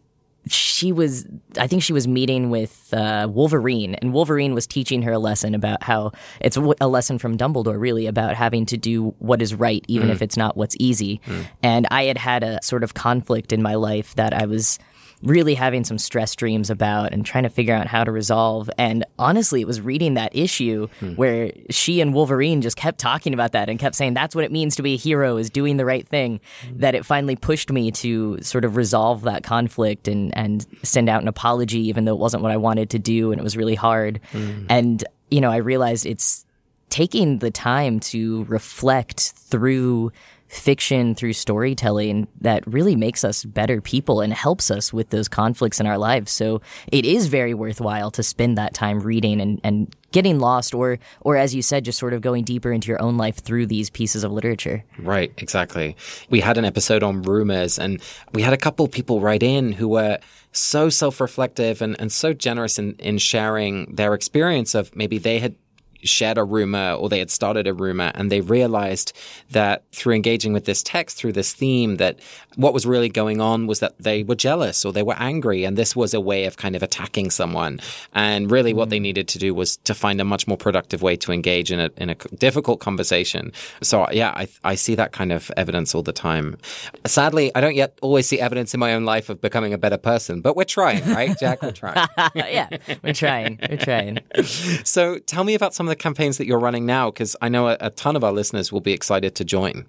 she 0.46 0.92
was 0.92 1.26
I 1.58 1.66
think 1.66 1.82
she 1.82 1.92
was 1.92 2.06
meeting 2.06 2.50
with 2.50 2.92
uh, 2.92 3.28
Wolverine, 3.30 3.94
and 3.96 4.12
Wolverine 4.12 4.54
was 4.54 4.66
teaching 4.66 5.02
her 5.02 5.12
a 5.12 5.19
lesson 5.19 5.54
about 5.54 5.82
how 5.82 6.12
it's 6.40 6.56
a 6.56 6.88
lesson 6.88 7.19
from 7.19 7.36
Dumbledore, 7.36 7.78
really 7.78 8.06
about 8.06 8.34
having 8.34 8.66
to 8.66 8.76
do 8.76 9.14
what 9.19 9.40
is 9.40 9.54
right, 9.54 9.84
even 9.88 10.08
mm. 10.08 10.12
if 10.12 10.22
it's 10.22 10.36
not 10.36 10.56
what's 10.56 10.76
easy. 10.78 11.20
Mm. 11.26 11.46
And 11.62 11.86
I 11.90 12.04
had 12.04 12.19
had 12.19 12.42
a 12.42 12.60
sort 12.62 12.84
of 12.84 12.94
conflict 12.94 13.52
in 13.52 13.62
my 13.62 13.75
life 13.75 14.14
that 14.16 14.34
I 14.34 14.46
was 14.46 14.78
really 15.22 15.54
having 15.54 15.84
some 15.84 15.98
stress 15.98 16.36
dreams 16.36 16.70
about 16.70 17.12
and 17.12 17.26
trying 17.26 17.42
to 17.42 17.50
figure 17.50 17.74
out 17.74 17.86
how 17.86 18.04
to 18.04 18.12
resolve. 18.12 18.70
And 18.78 19.04
honestly, 19.18 19.60
it 19.60 19.66
was 19.66 19.80
reading 19.80 20.14
that 20.14 20.34
issue 20.34 20.88
hmm. 21.00 21.14
where 21.14 21.52
she 21.70 22.00
and 22.00 22.14
Wolverine 22.14 22.62
just 22.62 22.76
kept 22.76 22.98
talking 22.98 23.34
about 23.34 23.52
that 23.52 23.68
and 23.68 23.78
kept 23.78 23.96
saying 23.96 24.14
that's 24.14 24.34
what 24.34 24.44
it 24.44 24.52
means 24.52 24.76
to 24.76 24.82
be 24.82 24.94
a 24.94 24.96
hero 24.96 25.36
is 25.36 25.50
doing 25.50 25.76
the 25.76 25.84
right 25.84 26.06
thing. 26.06 26.40
Hmm. 26.62 26.78
That 26.78 26.94
it 26.94 27.04
finally 27.04 27.36
pushed 27.36 27.72
me 27.72 27.90
to 27.92 28.40
sort 28.42 28.64
of 28.64 28.76
resolve 28.76 29.22
that 29.22 29.42
conflict 29.42 30.08
and 30.08 30.36
and 30.36 30.66
send 30.82 31.08
out 31.08 31.22
an 31.22 31.28
apology, 31.28 31.80
even 31.88 32.04
though 32.04 32.14
it 32.14 32.20
wasn't 32.20 32.42
what 32.42 32.52
I 32.52 32.56
wanted 32.56 32.90
to 32.90 32.98
do 32.98 33.32
and 33.32 33.40
it 33.40 33.44
was 33.44 33.56
really 33.56 33.74
hard. 33.74 34.20
Hmm. 34.32 34.66
And 34.68 35.04
you 35.30 35.40
know, 35.40 35.50
I 35.50 35.56
realized 35.56 36.06
it's 36.06 36.46
taking 36.90 37.38
the 37.38 37.50
time 37.50 38.00
to 38.00 38.44
reflect 38.44 39.32
through 39.36 40.12
fiction 40.48 41.14
through 41.14 41.34
storytelling 41.34 42.26
that 42.40 42.66
really 42.66 42.96
makes 42.96 43.24
us 43.24 43.44
better 43.44 43.80
people 43.80 44.20
and 44.20 44.32
helps 44.32 44.70
us 44.70 44.92
with 44.92 45.10
those 45.10 45.28
conflicts 45.28 45.78
in 45.78 45.86
our 45.86 45.98
lives. 45.98 46.32
So 46.32 46.60
it 46.90 47.04
is 47.04 47.26
very 47.26 47.54
worthwhile 47.54 48.10
to 48.12 48.22
spend 48.22 48.56
that 48.58 48.74
time 48.74 49.00
reading 49.00 49.40
and, 49.40 49.60
and 49.62 49.94
getting 50.10 50.38
lost 50.38 50.74
or 50.74 50.98
or 51.20 51.36
as 51.36 51.54
you 51.54 51.60
said 51.60 51.84
just 51.84 51.98
sort 51.98 52.14
of 52.14 52.22
going 52.22 52.42
deeper 52.42 52.72
into 52.72 52.88
your 52.88 53.00
own 53.02 53.18
life 53.18 53.36
through 53.36 53.66
these 53.66 53.90
pieces 53.90 54.24
of 54.24 54.32
literature 54.32 54.82
right 55.00 55.34
exactly 55.36 55.94
we 56.30 56.40
had 56.40 56.56
an 56.56 56.64
episode 56.64 57.02
on 57.02 57.20
rumors 57.20 57.78
and 57.78 58.00
we 58.32 58.40
had 58.40 58.54
a 58.54 58.56
couple 58.56 58.88
people 58.88 59.20
write 59.20 59.42
in 59.42 59.72
who 59.72 59.86
were 59.86 60.18
so 60.50 60.88
self-reflective 60.88 61.82
and, 61.82 61.94
and 62.00 62.10
so 62.10 62.32
generous 62.32 62.78
in, 62.78 62.94
in 62.94 63.18
sharing 63.18 63.94
their 63.94 64.14
experience 64.14 64.74
of 64.74 64.94
maybe 64.96 65.18
they 65.18 65.40
had 65.40 65.54
shared 66.02 66.38
a 66.38 66.44
rumor 66.44 66.92
or 66.92 67.08
they 67.08 67.18
had 67.18 67.30
started 67.30 67.66
a 67.66 67.74
rumor 67.74 68.12
and 68.14 68.30
they 68.30 68.40
realized 68.40 69.12
that 69.50 69.84
through 69.92 70.14
engaging 70.14 70.52
with 70.52 70.64
this 70.64 70.82
text, 70.82 71.16
through 71.16 71.32
this 71.32 71.52
theme, 71.52 71.96
that 71.96 72.20
what 72.56 72.74
was 72.74 72.86
really 72.86 73.08
going 73.08 73.40
on 73.40 73.66
was 73.66 73.80
that 73.80 73.96
they 73.98 74.22
were 74.22 74.34
jealous 74.34 74.84
or 74.84 74.92
they 74.92 75.02
were 75.02 75.16
angry. 75.18 75.64
And 75.64 75.76
this 75.76 75.94
was 75.94 76.14
a 76.14 76.20
way 76.20 76.44
of 76.44 76.56
kind 76.56 76.76
of 76.76 76.82
attacking 76.82 77.30
someone. 77.30 77.80
And 78.14 78.50
really 78.50 78.72
what 78.72 78.90
they 78.90 78.98
mm. 78.98 79.02
needed 79.02 79.28
to 79.28 79.38
do 79.38 79.54
was 79.54 79.76
to 79.78 79.94
find 79.94 80.20
a 80.20 80.24
much 80.24 80.46
more 80.46 80.56
productive 80.56 81.02
way 81.02 81.16
to 81.16 81.32
engage 81.32 81.70
in 81.72 81.80
a, 81.80 81.90
in 81.96 82.10
a 82.10 82.14
difficult 82.14 82.80
conversation. 82.80 83.52
So 83.82 84.10
yeah, 84.10 84.30
I, 84.30 84.48
I 84.64 84.74
see 84.74 84.94
that 84.94 85.12
kind 85.12 85.32
of 85.32 85.50
evidence 85.56 85.94
all 85.94 86.02
the 86.02 86.12
time. 86.12 86.58
Sadly, 87.06 87.52
I 87.54 87.60
don't 87.60 87.74
yet 87.74 87.98
always 88.02 88.28
see 88.28 88.40
evidence 88.40 88.74
in 88.74 88.80
my 88.80 88.94
own 88.94 89.04
life 89.04 89.28
of 89.28 89.40
becoming 89.40 89.72
a 89.72 89.78
better 89.78 89.98
person, 89.98 90.40
but 90.40 90.56
we're 90.56 90.64
trying, 90.64 91.04
right, 91.06 91.36
Jack? 91.38 91.62
We're 91.62 91.72
trying. 91.72 92.08
yeah, 92.34 92.68
we're 93.02 93.12
trying. 93.12 93.58
We're 93.68 93.78
trying. 93.78 94.18
so 94.84 95.18
tell 95.18 95.44
me 95.44 95.54
about 95.54 95.75
some 95.75 95.88
of 95.88 95.97
the 95.97 96.02
campaigns 96.02 96.38
that 96.38 96.47
you're 96.47 96.59
running 96.59 96.87
now? 96.87 97.11
Because 97.11 97.35
I 97.40 97.49
know 97.49 97.68
a, 97.68 97.76
a 97.80 97.90
ton 97.90 98.16
of 98.16 98.25
our 98.25 98.33
listeners 98.33 98.73
will 98.73 98.80
be 98.80 98.92
excited 98.92 99.35
to 99.37 99.45
join. 99.45 99.87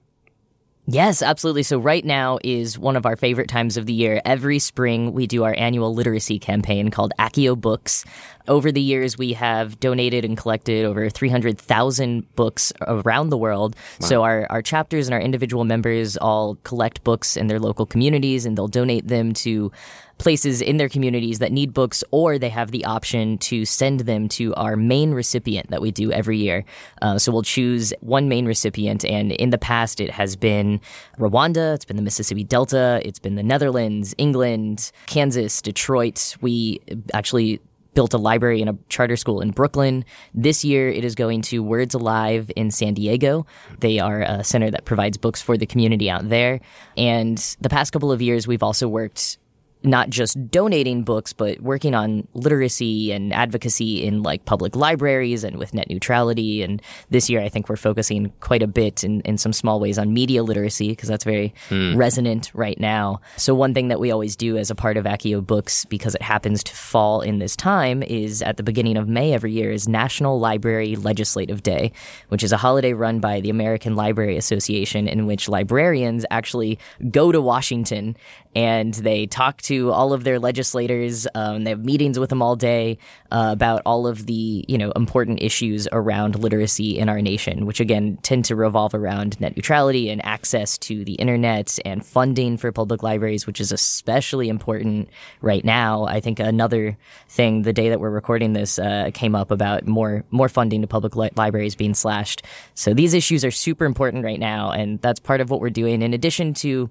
Yes, 0.91 1.21
absolutely. 1.21 1.61
So, 1.61 1.77
right 1.77 2.03
now 2.03 2.39
is 2.43 2.79
one 2.79 2.95
of 2.95 3.05
our 3.05 3.15
favorite 3.15 3.47
times 3.47 3.77
of 3.77 3.85
the 3.85 3.93
year. 3.93 4.21
Every 4.25 4.57
spring, 4.57 5.13
we 5.13 5.27
do 5.27 5.43
our 5.43 5.53
annual 5.55 5.93
literacy 5.93 6.39
campaign 6.39 6.89
called 6.89 7.13
Accio 7.19 7.55
Books. 7.55 8.05
Over 8.49 8.71
the 8.71 8.81
years, 8.81 9.17
we 9.17 9.33
have 9.33 9.79
donated 9.79 10.25
and 10.25 10.35
collected 10.35 10.83
over 10.83 11.09
300,000 11.09 12.35
books 12.35 12.73
around 12.81 13.29
the 13.29 13.37
world. 13.37 13.75
Wow. 14.01 14.07
So, 14.07 14.23
our, 14.23 14.47
our 14.49 14.61
chapters 14.61 15.07
and 15.07 15.13
our 15.13 15.21
individual 15.21 15.63
members 15.63 16.17
all 16.17 16.55
collect 16.63 17.03
books 17.03 17.37
in 17.37 17.47
their 17.47 17.59
local 17.59 17.85
communities 17.85 18.45
and 18.45 18.57
they'll 18.57 18.67
donate 18.67 19.07
them 19.07 19.33
to 19.33 19.71
places 20.19 20.61
in 20.61 20.77
their 20.77 20.89
communities 20.89 21.39
that 21.39 21.51
need 21.51 21.73
books, 21.73 22.03
or 22.11 22.37
they 22.37 22.49
have 22.49 22.71
the 22.71 22.85
option 22.85 23.37
to 23.39 23.65
send 23.65 24.01
them 24.01 24.27
to 24.27 24.53
our 24.55 24.75
main 24.75 25.11
recipient 25.11 25.71
that 25.71 25.81
we 25.81 25.89
do 25.89 26.11
every 26.11 26.37
year. 26.37 26.63
Uh, 27.01 27.17
so 27.17 27.31
we'll 27.31 27.41
choose 27.41 27.91
one 28.01 28.29
main 28.29 28.45
recipient, 28.45 29.03
and 29.03 29.31
in 29.31 29.49
the 29.49 29.57
past, 29.57 29.99
it 29.99 30.11
has 30.11 30.35
been 30.35 30.79
Rwanda, 31.17 31.73
it's 31.73 31.85
been 31.85 31.95
the 31.95 32.03
Mississippi 32.03 32.43
Delta, 32.43 33.01
it's 33.03 33.19
been 33.19 33.35
the 33.35 33.43
Netherlands, 33.43 34.13
England, 34.17 34.91
Kansas, 35.07 35.61
Detroit. 35.61 36.35
We 36.41 36.81
actually 37.13 37.61
built 37.93 38.13
a 38.13 38.17
library 38.17 38.61
and 38.61 38.69
a 38.69 38.77
charter 38.89 39.15
school 39.15 39.41
in 39.41 39.51
Brooklyn. 39.51 40.05
This 40.33 40.63
year, 40.63 40.89
it 40.89 41.03
is 41.03 41.15
going 41.15 41.41
to 41.43 41.63
Words 41.63 41.93
Alive 41.95 42.51
in 42.55 42.71
San 42.71 42.93
Diego. 42.93 43.45
They 43.79 43.99
are 43.99 44.21
a 44.21 44.43
center 44.43 44.71
that 44.71 44.85
provides 44.85 45.17
books 45.17 45.41
for 45.41 45.57
the 45.57 45.65
community 45.65 46.09
out 46.09 46.29
there. 46.29 46.61
And 46.97 47.37
the 47.61 47.69
past 47.69 47.91
couple 47.91 48.11
of 48.11 48.21
years, 48.21 48.47
we've 48.47 48.63
also 48.63 48.87
worked 48.87 49.37
not 49.83 50.09
just 50.09 50.51
donating 50.51 51.03
books, 51.03 51.31
but 51.31 51.59
working 51.61 51.95
on 51.95 52.27
literacy 52.33 53.11
and 53.11 53.33
advocacy 53.33 54.03
in 54.03 54.23
like 54.23 54.43
public 54.43 54.75
libraries 54.75 55.43
and 55.43 55.57
with 55.57 55.73
net 55.73 55.89
neutrality. 55.89 56.61
And 56.61 56.81
this 57.09 57.29
year, 57.29 57.41
I 57.41 57.47
think 57.47 57.69
we're 57.69 57.77
focusing 57.77 58.33
quite 58.41 58.61
a 58.61 58.67
bit 58.67 59.05
in, 59.05 59.21
in 59.21 59.37
some 59.37 59.53
small 59.53 59.79
ways 59.79 59.97
on 59.97 60.13
media 60.13 60.43
literacy 60.43 60.89
because 60.89 61.07
that's 61.07 61.23
very 61.23 61.53
mm. 61.69 61.95
resonant 61.95 62.51
right 62.53 62.77
now. 62.79 63.21
So 63.37 63.55
one 63.55 63.73
thing 63.73 63.87
that 63.87 64.01
we 64.01 64.11
always 64.11 64.35
do 64.35 64.57
as 64.57 64.69
a 64.69 64.75
part 64.75 64.97
of 64.97 65.05
Accio 65.05 65.45
Books, 65.45 65.85
because 65.85 66.13
it 66.13 66.21
happens 66.21 66.61
to 66.65 66.75
fall 66.75 67.21
in 67.21 67.39
this 67.39 67.55
time, 67.55 68.03
is 68.03 68.41
at 68.41 68.57
the 68.57 68.63
beginning 68.63 68.97
of 68.97 69.07
May 69.07 69.33
every 69.33 69.53
year 69.53 69.71
is 69.71 69.87
National 69.87 70.39
Library 70.39 70.97
Legislative 70.97 71.63
Day, 71.63 71.93
which 72.27 72.43
is 72.43 72.51
a 72.51 72.57
holiday 72.57 72.91
run 72.91 73.19
by 73.21 73.39
the 73.39 73.49
American 73.49 73.95
Library 73.95 74.35
Association 74.35 75.07
in 75.07 75.25
which 75.25 75.47
librarians 75.47 76.25
actually 76.31 76.77
go 77.11 77.31
to 77.31 77.39
Washington 77.39 78.17
and 78.55 78.93
they 78.95 79.27
talk 79.27 79.61
to 79.61 79.91
all 79.91 80.11
of 80.11 80.23
their 80.23 80.39
legislators. 80.39 81.27
Um, 81.35 81.63
they 81.63 81.69
have 81.69 81.85
meetings 81.85 82.17
with 82.17 82.29
them 82.29 82.41
all 82.41 82.55
day 82.55 82.97
uh, 83.31 83.49
about 83.51 83.81
all 83.85 84.07
of 84.07 84.25
the 84.25 84.65
you 84.67 84.77
know 84.77 84.91
important 84.91 85.41
issues 85.41 85.87
around 85.91 86.39
literacy 86.39 86.97
in 86.97 87.09
our 87.09 87.21
nation, 87.21 87.65
which 87.65 87.79
again 87.79 88.17
tend 88.23 88.45
to 88.45 88.55
revolve 88.55 88.93
around 88.93 89.39
net 89.39 89.55
neutrality 89.55 90.09
and 90.09 90.23
access 90.25 90.77
to 90.79 91.05
the 91.05 91.13
internet 91.13 91.77
and 91.85 92.05
funding 92.05 92.57
for 92.57 92.71
public 92.71 93.03
libraries, 93.03 93.45
which 93.45 93.61
is 93.61 93.71
especially 93.71 94.49
important 94.49 95.09
right 95.41 95.63
now. 95.63 96.05
I 96.05 96.19
think 96.19 96.39
another 96.39 96.97
thing 97.27 97.61
the 97.61 97.73
day 97.73 97.89
that 97.89 97.99
we're 97.99 98.09
recording 98.09 98.53
this 98.53 98.79
uh, 98.79 99.11
came 99.13 99.35
up 99.35 99.51
about 99.51 99.85
more 99.85 100.23
more 100.31 100.49
funding 100.49 100.81
to 100.81 100.87
public 100.87 101.15
li- 101.15 101.29
libraries 101.35 101.75
being 101.75 101.93
slashed. 101.93 102.43
So 102.73 102.93
these 102.93 103.13
issues 103.13 103.45
are 103.45 103.51
super 103.51 103.85
important 103.85 104.23
right 104.23 104.39
now, 104.39 104.71
and 104.71 104.99
that's 105.01 105.19
part 105.19 105.39
of 105.39 105.51
what 105.51 105.61
we're 105.61 105.69
doing. 105.69 106.01
In 106.01 106.13
addition 106.13 106.53
to 106.55 106.89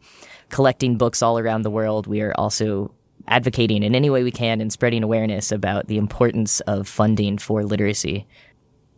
collecting 0.50 0.96
books 0.96 1.22
all 1.22 1.38
around 1.38 1.62
the 1.62 1.70
world, 1.70 2.06
we 2.06 2.20
are 2.20 2.32
also 2.36 2.92
advocating 3.26 3.82
in 3.82 3.94
any 3.94 4.10
way 4.10 4.22
we 4.22 4.30
can 4.30 4.60
and 4.60 4.72
spreading 4.72 5.02
awareness 5.02 5.52
about 5.52 5.86
the 5.86 5.98
importance 5.98 6.60
of 6.60 6.88
funding 6.88 7.38
for 7.38 7.62
literacy. 7.62 8.26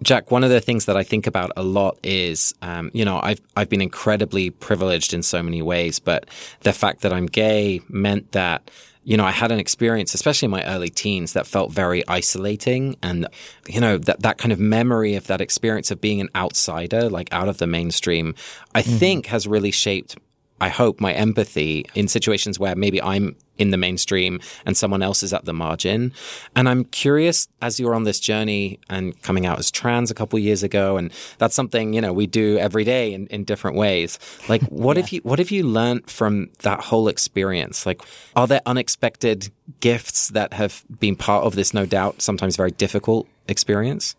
Jack, 0.03 0.31
one 0.31 0.45
of 0.45 0.51
the 0.51 0.61
things 0.61 0.87
that 0.87 0.97
I 0.97 1.03
think 1.03 1.27
about 1.27 1.53
a 1.57 1.63
lot 1.63 1.99
is, 2.03 2.55
um, 2.63 2.91
you 2.95 3.05
know, 3.05 3.21
I've 3.23 3.41
I've 3.55 3.69
been 3.69 3.83
incredibly 3.83 4.49
privileged 4.49 5.13
in 5.13 5.23
so 5.23 5.43
many 5.43 5.61
ways, 5.61 5.99
but 5.99 6.27
the 6.61 6.73
fact 6.73 7.03
that 7.03 7.13
I'm 7.13 7.27
gay 7.27 7.83
meant 7.89 8.33
that 8.33 8.71
you 9.03 9.17
know, 9.17 9.25
I 9.25 9.31
had 9.31 9.51
an 9.51 9.59
experience, 9.59 10.13
especially 10.15 10.47
in 10.47 10.51
my 10.51 10.65
early 10.65 10.91
teens, 10.91 11.33
that 11.33 11.47
felt 11.47 11.73
very 11.73 12.07
isolating. 12.07 12.97
And, 13.03 13.27
you 13.67 13.81
know, 13.81 13.97
that, 13.97 14.21
that 14.21 14.37
kind 14.37 14.53
of 14.53 14.61
memory 14.61 15.15
of 15.15 15.27
that 15.29 15.41
experience 15.41 15.91
of 15.91 16.03
being 16.03 16.21
an 16.21 16.29
outsider, 16.37 17.09
like 17.09 17.33
out 17.33 17.49
of 17.49 17.59
the 17.59 17.67
mainstream, 17.67 18.35
I 18.75 18.83
mm-hmm. 18.83 18.99
think 18.99 19.27
has 19.27 19.47
really 19.47 19.71
shaped 19.71 20.19
I 20.61 20.69
hope, 20.69 21.01
my 21.01 21.13
empathy 21.13 21.87
in 21.95 22.09
situations 22.09 22.59
where 22.59 22.77
maybe 22.77 23.01
I'm 23.03 23.37
in 23.61 23.71
the 23.71 23.77
mainstream 23.77 24.41
and 24.65 24.77
someone 24.77 25.03
else 25.03 25.23
is 25.23 25.33
at 25.33 25.45
the 25.45 25.53
margin. 25.53 26.13
And 26.57 26.69
I'm 26.69 26.85
curious 26.85 27.47
as 27.61 27.79
you're 27.79 27.95
on 27.95 28.05
this 28.05 28.19
journey 28.19 28.81
and 28.89 29.21
coming 29.23 29.47
out 29.47 29.59
as 29.59 29.71
trans 29.71 30.11
a 30.11 30.15
couple 30.15 30.39
years 30.39 30.63
ago, 30.63 30.97
and 30.97 31.13
that's 31.39 31.55
something, 31.55 31.93
you 31.93 32.01
know, 32.01 32.13
we 32.13 32.27
do 32.27 32.59
every 32.59 32.85
day 32.85 33.13
in, 33.13 33.27
in 33.29 33.45
different 33.45 33.77
ways. 33.77 34.19
Like 34.49 34.63
what 34.69 34.97
yeah. 34.97 35.03
have 35.03 35.13
you 35.13 35.21
what 35.23 35.39
have 35.39 35.51
you 35.51 35.63
learned 35.65 36.11
from 36.11 36.51
that 36.61 36.81
whole 36.81 37.09
experience? 37.09 37.87
Like 37.87 38.01
are 38.35 38.47
there 38.47 38.63
unexpected 38.67 39.51
gifts 39.81 40.29
that 40.29 40.55
have 40.55 40.85
been 40.99 41.17
part 41.17 41.45
of 41.45 41.55
this 41.55 41.73
no 41.73 41.87
doubt 41.87 42.23
sometimes 42.23 42.57
very 42.57 42.71
difficult 42.73 43.29
experience? 43.47 44.17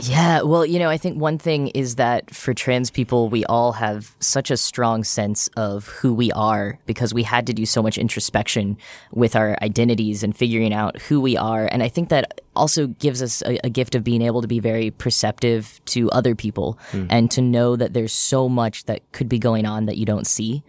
Yeah, 0.00 0.42
well, 0.42 0.66
you 0.66 0.78
know, 0.78 0.90
I 0.90 0.98
think 0.98 1.20
one 1.20 1.38
thing 1.38 1.68
is 1.68 1.96
that 1.96 2.34
for 2.34 2.52
trans 2.52 2.90
people, 2.90 3.28
we 3.28 3.44
all 3.44 3.72
have 3.72 4.14
such 4.18 4.50
a 4.50 4.56
strong 4.56 5.04
sense 5.04 5.48
of 5.56 5.86
who 5.88 6.12
we 6.12 6.32
are 6.32 6.78
because 6.86 7.14
we 7.14 7.22
had 7.22 7.46
to 7.46 7.52
do 7.52 7.64
so 7.64 7.80
much 7.80 7.96
introspection 7.96 8.76
with 9.12 9.36
our 9.36 9.56
identities 9.62 10.24
and 10.24 10.36
figuring 10.36 10.74
out 10.74 11.00
who 11.02 11.20
we 11.20 11.36
are. 11.36 11.68
And 11.70 11.82
I 11.82 11.88
think 11.88 12.08
that 12.08 12.40
also 12.56 12.88
gives 12.88 13.22
us 13.22 13.42
a, 13.42 13.58
a 13.64 13.70
gift 13.70 13.94
of 13.94 14.02
being 14.02 14.22
able 14.22 14.42
to 14.42 14.48
be 14.48 14.58
very 14.58 14.90
perceptive 14.90 15.80
to 15.86 16.10
other 16.10 16.34
people 16.34 16.78
mm. 16.90 17.06
and 17.08 17.30
to 17.30 17.40
know 17.40 17.76
that 17.76 17.92
there's 17.92 18.12
so 18.12 18.48
much 18.48 18.84
that 18.86 19.00
could 19.12 19.28
be 19.28 19.38
going 19.38 19.64
on 19.64 19.86
that 19.86 19.96
you 19.96 20.04
don't 20.06 20.26
see. 20.26 20.64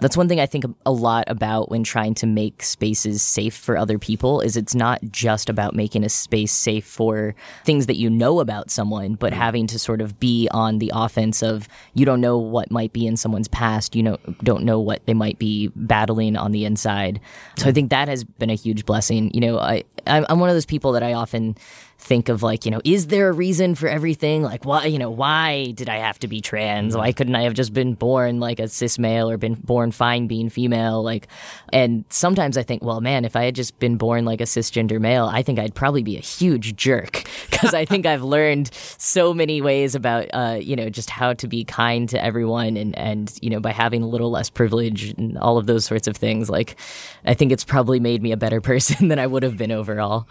That's 0.00 0.16
one 0.16 0.28
thing 0.28 0.40
I 0.40 0.46
think 0.46 0.64
a 0.86 0.92
lot 0.92 1.24
about 1.26 1.70
when 1.70 1.84
trying 1.84 2.14
to 2.14 2.26
make 2.26 2.62
spaces 2.62 3.22
safe 3.22 3.54
for 3.54 3.76
other 3.76 3.98
people 3.98 4.40
is 4.40 4.56
it's 4.56 4.74
not 4.74 5.00
just 5.10 5.48
about 5.48 5.74
making 5.74 6.04
a 6.04 6.08
space 6.08 6.52
safe 6.52 6.86
for 6.86 7.34
things 7.64 7.86
that 7.86 7.96
you 7.96 8.08
know 8.08 8.40
about 8.40 8.70
someone, 8.70 9.14
but 9.14 9.32
mm-hmm. 9.32 9.42
having 9.42 9.66
to 9.68 9.78
sort 9.78 10.00
of 10.00 10.18
be 10.20 10.48
on 10.52 10.78
the 10.78 10.92
offense 10.94 11.42
of 11.42 11.68
you 11.94 12.04
don't 12.04 12.20
know 12.20 12.38
what 12.38 12.70
might 12.70 12.92
be 12.92 13.06
in 13.06 13.16
someone's 13.16 13.48
past, 13.48 13.96
you 13.96 14.02
know 14.02 14.18
don't 14.42 14.64
know 14.64 14.78
what 14.80 15.04
they 15.06 15.14
might 15.14 15.38
be 15.38 15.68
battling 15.74 16.36
on 16.36 16.52
the 16.52 16.64
inside. 16.64 17.20
So 17.56 17.68
I 17.68 17.72
think 17.72 17.90
that 17.90 18.08
has 18.08 18.24
been 18.24 18.50
a 18.50 18.54
huge 18.54 18.86
blessing. 18.86 19.30
You 19.34 19.40
know, 19.40 19.58
I 19.58 19.84
I'm 20.08 20.40
one 20.40 20.48
of 20.48 20.56
those 20.56 20.66
people 20.66 20.92
that 20.92 21.02
I 21.02 21.12
often 21.12 21.56
think 22.00 22.28
of 22.28 22.44
like, 22.44 22.64
you 22.64 22.70
know, 22.70 22.80
is 22.84 23.08
there 23.08 23.28
a 23.28 23.32
reason 23.32 23.74
for 23.74 23.88
everything? 23.88 24.42
Like, 24.42 24.64
why, 24.64 24.86
you 24.86 25.00
know, 25.00 25.10
why 25.10 25.72
did 25.72 25.88
I 25.88 25.96
have 25.96 26.18
to 26.20 26.28
be 26.28 26.40
trans? 26.40 26.96
Why 26.96 27.10
couldn't 27.10 27.34
I 27.34 27.42
have 27.42 27.54
just 27.54 27.74
been 27.74 27.94
born 27.94 28.38
like 28.38 28.60
a 28.60 28.68
cis 28.68 29.00
male 29.00 29.28
or 29.28 29.36
been 29.36 29.54
born 29.54 29.90
fine 29.90 30.28
being 30.28 30.48
female? 30.48 31.02
Like, 31.02 31.26
and 31.72 32.04
sometimes 32.08 32.56
I 32.56 32.62
think, 32.62 32.84
well, 32.84 33.00
man, 33.00 33.24
if 33.24 33.34
I 33.34 33.44
had 33.44 33.56
just 33.56 33.78
been 33.80 33.96
born 33.96 34.24
like 34.24 34.40
a 34.40 34.44
cisgender 34.44 35.00
male, 35.00 35.26
I 35.26 35.42
think 35.42 35.58
I'd 35.58 35.74
probably 35.74 36.04
be 36.04 36.16
a 36.16 36.20
huge 36.20 36.76
jerk 36.76 37.24
because 37.50 37.74
I 37.74 37.84
think 37.84 38.06
I've 38.06 38.22
learned 38.22 38.72
so 38.72 39.34
many 39.34 39.60
ways 39.60 39.96
about, 39.96 40.26
uh, 40.32 40.58
you 40.60 40.76
know, 40.76 40.88
just 40.88 41.10
how 41.10 41.32
to 41.34 41.48
be 41.48 41.64
kind 41.64 42.08
to 42.10 42.24
everyone 42.24 42.76
and, 42.76 42.96
and, 42.96 43.36
you 43.42 43.50
know, 43.50 43.58
by 43.58 43.72
having 43.72 44.02
a 44.02 44.08
little 44.08 44.30
less 44.30 44.50
privilege 44.50 45.10
and 45.18 45.36
all 45.38 45.58
of 45.58 45.66
those 45.66 45.84
sorts 45.84 46.06
of 46.06 46.16
things. 46.16 46.48
Like, 46.48 46.76
I 47.24 47.34
think 47.34 47.50
it's 47.50 47.64
probably 47.64 47.98
made 47.98 48.22
me 48.22 48.30
a 48.30 48.36
better 48.36 48.60
person 48.68 49.08
than 49.08 49.18
I 49.18 49.26
would 49.26 49.42
have 49.42 49.56
been 49.56 49.72
overall. 49.98 50.28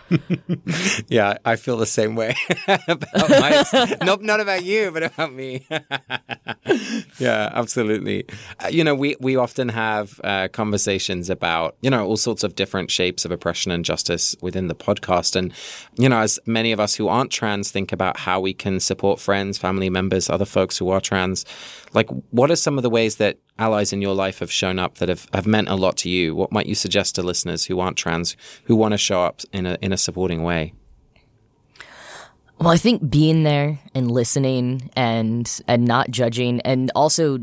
yeah, 1.07 1.37
I 1.45 1.55
feel 1.55 1.77
the 1.77 1.85
same 1.85 2.15
way 2.15 2.35
about 2.87 3.29
my, 3.29 3.63
not, 4.03 4.21
not 4.21 4.39
about 4.39 4.63
you, 4.63 4.91
but 4.91 5.03
about 5.03 5.33
me. 5.33 5.65
yeah, 7.19 7.51
absolutely. 7.53 8.25
Uh, 8.63 8.67
you 8.69 8.83
know, 8.83 8.95
we, 8.95 9.15
we 9.19 9.35
often 9.35 9.69
have 9.69 10.19
uh, 10.23 10.47
conversations 10.49 11.29
about, 11.29 11.75
you 11.81 11.89
know, 11.89 12.05
all 12.05 12.17
sorts 12.17 12.43
of 12.43 12.55
different 12.55 12.91
shapes 12.91 13.25
of 13.25 13.31
oppression 13.31 13.71
and 13.71 13.83
justice 13.83 14.35
within 14.41 14.67
the 14.67 14.75
podcast. 14.75 15.35
And, 15.35 15.53
you 15.97 16.09
know, 16.09 16.19
as 16.19 16.39
many 16.45 16.71
of 16.71 16.79
us 16.79 16.95
who 16.95 17.07
aren't 17.07 17.31
trans 17.31 17.71
think 17.71 17.91
about 17.91 18.17
how 18.17 18.39
we 18.39 18.53
can 18.53 18.79
support 18.79 19.19
friends, 19.19 19.57
family 19.57 19.89
members, 19.89 20.29
other 20.29 20.45
folks 20.45 20.77
who 20.77 20.89
are 20.89 21.01
trans, 21.01 21.45
like 21.93 22.09
what 22.31 22.51
are 22.51 22.55
some 22.55 22.77
of 22.77 22.83
the 22.83 22.89
ways 22.89 23.17
that 23.17 23.37
allies 23.59 23.93
in 23.93 24.01
your 24.01 24.13
life 24.13 24.39
have 24.39 24.51
shown 24.51 24.79
up 24.79 24.95
that 24.95 25.09
have, 25.09 25.27
have 25.33 25.47
meant 25.47 25.69
a 25.69 25.75
lot 25.75 25.97
to 25.97 26.09
you? 26.09 26.35
What 26.35 26.51
might 26.51 26.67
you 26.67 26.75
suggest 26.75 27.15
to 27.15 27.23
listeners 27.23 27.65
who 27.65 27.79
aren't 27.79 27.97
trans, 27.97 28.35
who 28.65 28.75
want 28.75 28.93
to 28.93 28.97
show 28.97 29.23
up 29.23 29.41
in 29.51 29.65
a, 29.65 29.77
in 29.81 29.91
a 29.91 29.97
supporting 29.97 30.43
way? 30.43 30.73
Well, 32.59 32.69
I 32.69 32.77
think 32.77 33.07
being 33.09 33.43
there 33.43 33.79
and 33.93 34.09
listening 34.09 34.89
and 34.95 35.61
and 35.67 35.85
not 35.85 36.09
judging 36.09 36.59
and 36.61 36.91
also 36.95 37.39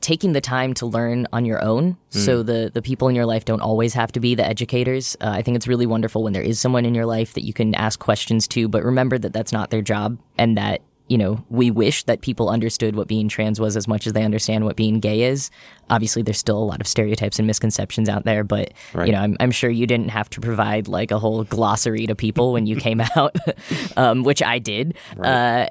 taking 0.00 0.32
the 0.32 0.40
time 0.40 0.74
to 0.74 0.86
learn 0.86 1.26
on 1.32 1.44
your 1.44 1.62
own. 1.62 1.96
Mm. 2.10 2.18
So 2.18 2.42
the 2.42 2.70
the 2.72 2.82
people 2.82 3.08
in 3.08 3.16
your 3.16 3.26
life 3.26 3.44
don't 3.44 3.60
always 3.60 3.94
have 3.94 4.12
to 4.12 4.20
be 4.20 4.34
the 4.34 4.46
educators. 4.46 5.16
Uh, 5.20 5.30
I 5.30 5.42
think 5.42 5.56
it's 5.56 5.66
really 5.66 5.86
wonderful 5.86 6.22
when 6.22 6.32
there 6.32 6.42
is 6.42 6.60
someone 6.60 6.84
in 6.84 6.94
your 6.94 7.06
life 7.06 7.34
that 7.34 7.44
you 7.44 7.52
can 7.52 7.74
ask 7.74 7.98
questions 7.98 8.46
to, 8.48 8.68
but 8.68 8.84
remember 8.84 9.18
that 9.18 9.32
that's 9.32 9.52
not 9.52 9.70
their 9.70 9.82
job 9.82 10.18
and 10.38 10.56
that 10.56 10.82
you 11.08 11.18
know, 11.18 11.44
we 11.50 11.70
wish 11.70 12.04
that 12.04 12.20
people 12.22 12.48
understood 12.48 12.96
what 12.96 13.08
being 13.08 13.28
trans 13.28 13.60
was 13.60 13.76
as 13.76 13.86
much 13.86 14.06
as 14.06 14.12
they 14.12 14.24
understand 14.24 14.64
what 14.64 14.76
being 14.76 15.00
gay 15.00 15.22
is. 15.22 15.50
Obviously, 15.90 16.22
there's 16.22 16.38
still 16.38 16.58
a 16.58 16.64
lot 16.64 16.80
of 16.80 16.86
stereotypes 16.86 17.38
and 17.38 17.46
misconceptions 17.46 18.08
out 18.08 18.24
there, 18.24 18.44
but 18.44 18.72
right. 18.94 19.06
you 19.06 19.12
know, 19.12 19.20
I'm, 19.20 19.36
I'm, 19.40 19.50
sure 19.50 19.68
you 19.68 19.86
didn't 19.86 20.08
have 20.08 20.30
to 20.30 20.40
provide 20.40 20.88
like 20.88 21.10
a 21.10 21.18
whole 21.18 21.44
glossary 21.44 22.06
to 22.06 22.14
people 22.14 22.52
when 22.52 22.66
you 22.66 22.76
came 22.76 23.00
out, 23.16 23.36
um, 23.96 24.22
which 24.22 24.42
I 24.42 24.58
did. 24.58 24.96
Right. 25.16 25.28
Uh, 25.28 25.68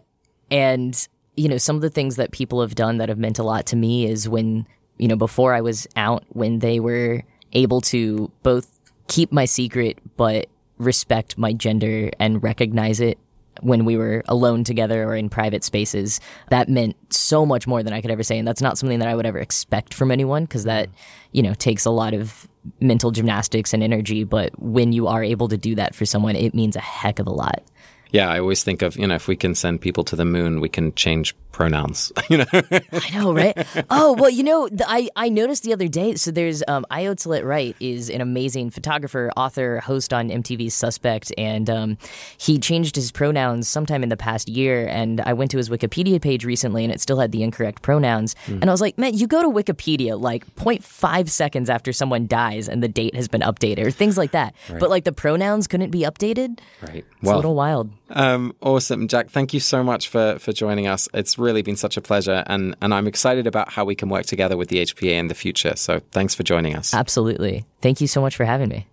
and 0.51 1.07
you 1.35 1.47
know, 1.47 1.57
some 1.57 1.75
of 1.75 1.81
the 1.81 1.89
things 1.89 2.17
that 2.17 2.31
people 2.31 2.61
have 2.61 2.75
done 2.75 2.97
that 2.97 3.09
have 3.09 3.17
meant 3.17 3.39
a 3.39 3.43
lot 3.43 3.65
to 3.67 3.75
me 3.75 4.05
is 4.05 4.29
when 4.29 4.67
you 4.97 5.07
know 5.07 5.15
before 5.15 5.53
I 5.53 5.61
was 5.61 5.87
out, 5.95 6.23
when 6.29 6.59
they 6.59 6.79
were 6.79 7.23
able 7.53 7.81
to 7.81 8.31
both 8.43 8.79
keep 9.07 9.31
my 9.31 9.45
secret 9.45 9.97
but 10.15 10.47
respect 10.77 11.37
my 11.37 11.51
gender 11.51 12.09
and 12.19 12.41
recognize 12.41 12.99
it 12.99 13.17
when 13.59 13.85
we 13.85 13.97
were 13.97 14.23
alone 14.27 14.63
together 14.63 15.03
or 15.03 15.15
in 15.15 15.29
private 15.29 15.63
spaces. 15.63 16.19
That 16.49 16.69
meant 16.69 16.95
so 17.13 17.45
much 17.45 17.67
more 17.67 17.83
than 17.83 17.93
I 17.93 18.01
could 18.01 18.11
ever 18.11 18.23
say. 18.23 18.39
And 18.39 18.47
that's 18.47 18.61
not 18.61 18.77
something 18.77 18.99
that 18.99 19.07
I 19.07 19.15
would 19.15 19.25
ever 19.25 19.39
expect 19.39 19.93
from 19.93 20.11
anyone 20.11 20.45
because 20.45 20.63
that, 20.63 20.89
you 21.31 21.43
know, 21.43 21.53
takes 21.53 21.85
a 21.85 21.91
lot 21.91 22.13
of 22.13 22.47
mental 22.79 23.11
gymnastics 23.11 23.73
and 23.73 23.83
energy. 23.83 24.23
But 24.23 24.57
when 24.59 24.93
you 24.93 25.07
are 25.07 25.23
able 25.23 25.47
to 25.49 25.57
do 25.57 25.75
that 25.75 25.95
for 25.95 26.05
someone, 26.05 26.35
it 26.35 26.53
means 26.53 26.75
a 26.75 26.81
heck 26.81 27.19
of 27.19 27.27
a 27.27 27.31
lot. 27.31 27.63
Yeah, 28.11 28.29
I 28.29 28.39
always 28.39 28.63
think 28.63 28.81
of, 28.81 28.97
you 28.97 29.07
know, 29.07 29.15
if 29.15 29.29
we 29.29 29.37
can 29.37 29.55
send 29.55 29.79
people 29.79 30.03
to 30.05 30.17
the 30.17 30.25
moon, 30.25 30.59
we 30.59 30.67
can 30.67 30.93
change 30.95 31.33
pronouns. 31.51 32.11
you 32.29 32.37
know, 32.37 32.45
I 32.51 33.09
know, 33.13 33.33
right? 33.33 33.67
Oh 33.89 34.13
well, 34.13 34.29
you 34.29 34.43
know, 34.43 34.67
the, 34.69 34.89
I 34.89 35.09
I 35.15 35.29
noticed 35.29 35.63
the 35.63 35.73
other 35.73 35.87
day. 35.87 36.15
So 36.15 36.31
there's 36.31 36.63
um, 36.67 36.85
Ayodeslit 36.91 37.43
Wright 37.43 37.75
is 37.79 38.09
an 38.09 38.21
amazing 38.21 38.69
photographer, 38.69 39.31
author, 39.35 39.79
host 39.79 40.13
on 40.13 40.29
MTV's 40.29 40.73
Suspect, 40.73 41.31
and 41.37 41.69
um, 41.69 41.97
he 42.37 42.59
changed 42.59 42.95
his 42.95 43.11
pronouns 43.11 43.67
sometime 43.67 44.03
in 44.03 44.09
the 44.09 44.17
past 44.17 44.49
year. 44.49 44.87
And 44.87 45.21
I 45.21 45.33
went 45.33 45.51
to 45.51 45.57
his 45.57 45.69
Wikipedia 45.69 46.21
page 46.21 46.45
recently, 46.45 46.83
and 46.83 46.93
it 46.93 47.01
still 47.01 47.19
had 47.19 47.31
the 47.31 47.43
incorrect 47.43 47.81
pronouns. 47.81 48.35
Mm. 48.47 48.61
And 48.61 48.69
I 48.69 48.73
was 48.73 48.81
like, 48.81 48.97
man, 48.97 49.17
you 49.17 49.27
go 49.27 49.41
to 49.41 49.49
Wikipedia 49.49 50.19
like 50.19 50.45
0.5 50.55 51.29
seconds 51.29 51.69
after 51.69 51.93
someone 51.93 52.27
dies, 52.27 52.69
and 52.69 52.81
the 52.81 52.87
date 52.87 53.15
has 53.15 53.27
been 53.27 53.41
updated, 53.41 53.85
or 53.85 53.91
things 53.91 54.17
like 54.17 54.31
that. 54.31 54.55
Right. 54.69 54.79
But 54.79 54.89
like 54.89 55.03
the 55.03 55.11
pronouns 55.11 55.67
couldn't 55.67 55.91
be 55.91 56.01
updated. 56.01 56.59
Right. 56.81 57.05
It's 57.05 57.23
well, 57.23 57.35
a 57.35 57.37
little 57.37 57.55
wild. 57.55 57.91
Um, 58.13 58.55
awesome, 58.61 59.07
Jack. 59.07 59.29
Thank 59.29 59.53
you 59.53 59.59
so 59.59 59.83
much 59.83 60.09
for 60.09 60.37
for 60.39 60.51
joining 60.53 60.87
us. 60.87 61.07
It's 61.13 61.37
really 61.37 61.61
been 61.61 61.75
such 61.75 61.97
a 61.97 62.01
pleasure, 62.01 62.43
and 62.47 62.75
and 62.81 62.93
I'm 62.93 63.07
excited 63.07 63.47
about 63.47 63.71
how 63.71 63.85
we 63.85 63.95
can 63.95 64.09
work 64.09 64.25
together 64.25 64.57
with 64.57 64.69
the 64.69 64.77
HPA 64.77 65.13
in 65.13 65.27
the 65.27 65.35
future. 65.35 65.75
So 65.75 66.01
thanks 66.11 66.35
for 66.35 66.43
joining 66.43 66.75
us. 66.75 66.93
Absolutely. 66.93 67.65
Thank 67.81 68.01
you 68.01 68.07
so 68.07 68.21
much 68.21 68.35
for 68.35 68.45
having 68.45 68.69
me. 68.69 68.87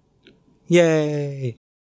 Yay! 0.68 1.56